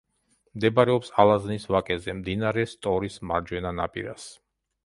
მდებარეობს 0.59 1.11
ალაზნის 1.25 1.69
ვაკეზე, 1.75 2.17
მდინარე 2.21 2.67
სტორის 2.75 3.21
მარჯვენა 3.33 3.75
ნაპირას. 3.83 4.27